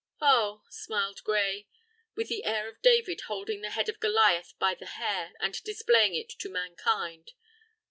"Oh!" 0.19 0.63
smiled 0.71 1.23
Gray, 1.23 1.67
with 2.15 2.27
the 2.27 2.43
air 2.43 2.67
of 2.67 2.81
David 2.81 3.21
holding 3.27 3.61
the 3.61 3.69
head 3.69 3.87
of 3.87 3.99
Goliath 3.99 4.55
by 4.57 4.73
the 4.73 4.87
hair, 4.97 5.33
and 5.39 5.61
displaying 5.63 6.15
it 6.15 6.29
to 6.39 6.49
mankind 6.49 7.33
"oh!" 7.35 7.39